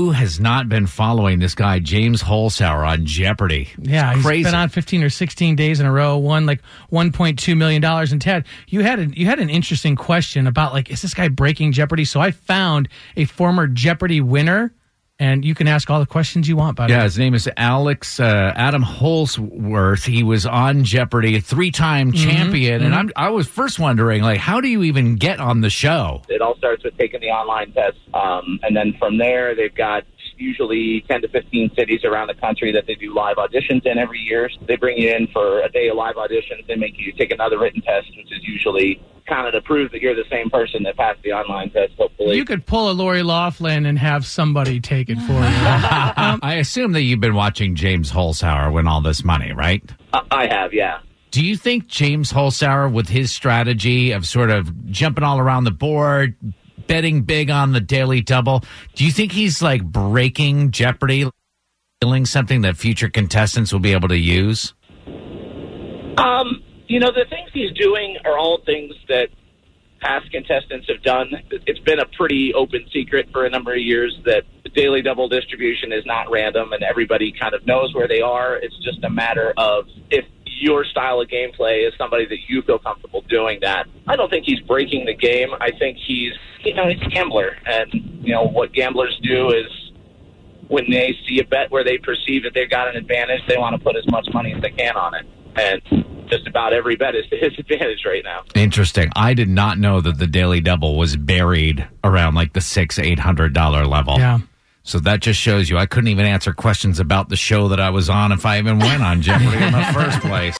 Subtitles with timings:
[0.00, 3.68] who has not been following this guy James Holzhauer on Jeopardy?
[3.78, 4.44] Yeah, It's he's crazy.
[4.44, 8.10] been on 15 or 16 days in a row, won like 1.2 million dollars.
[8.10, 11.28] And Ted, you had a, you had an interesting question about like, is this guy
[11.28, 12.06] breaking Jeopardy?
[12.06, 14.72] So I found a former Jeopardy winner,
[15.20, 16.92] and you can ask all the questions you want, buddy.
[16.92, 20.04] Yeah, his name is Alex uh, Adam Holsworth.
[20.04, 22.28] He was on Jeopardy, a three-time Mm-hmm.
[22.30, 25.68] champion, and I'm, I was first wondering, like, how do you even get on the
[25.70, 26.22] show?
[26.28, 30.04] It all starts with taking the online test, um, and then from there they've got
[30.38, 34.18] usually 10 to 15 cities around the country that they do live auditions in every
[34.20, 34.48] year.
[34.66, 36.66] They bring you in for a day of live auditions.
[36.66, 40.02] They make you take another written test, which is usually kind of to prove that
[40.02, 41.94] you're the same person that passed the online test.
[41.96, 45.38] Hopefully, You could pull a Lori Laughlin and have somebody take it for you.
[45.40, 49.82] I assume that you've been watching James Holzhauer win all this money, right?
[50.12, 50.98] I I have, yeah.
[51.30, 55.70] Do you think James Holzhauer, with his strategy of sort of jumping all around the
[55.70, 56.34] board,
[56.88, 58.64] betting big on the daily double,
[58.96, 61.30] do you think he's like breaking Jeopardy,
[62.02, 64.74] stealing something that future contestants will be able to use?
[66.16, 69.28] Um, you know, the things he's doing are all things that
[70.00, 71.30] past contestants have done.
[71.50, 75.28] It's been a pretty open secret for a number of years that the daily double
[75.28, 78.56] distribution is not random and everybody kind of knows where they are.
[78.56, 82.80] It's just a matter of if your style of gameplay is somebody that you feel
[82.80, 83.86] comfortable doing that.
[84.08, 85.50] I don't think he's breaking the game.
[85.60, 86.32] I think he's,
[86.64, 87.56] you know, he's a gambler.
[87.66, 89.92] And, you know, what gamblers do is
[90.66, 93.78] when they see a bet where they perceive that they've got an advantage, they want
[93.78, 95.24] to put as much money as they can on it.
[95.60, 98.42] And just about every bet is to his advantage right now.
[98.54, 99.10] Interesting.
[99.14, 103.18] I did not know that the daily double was buried around like the six, eight
[103.18, 104.18] hundred dollar level.
[104.18, 104.38] yeah.
[104.82, 107.90] So that just shows you I couldn't even answer questions about the show that I
[107.90, 110.56] was on if I even went on Jeopardy in the first place.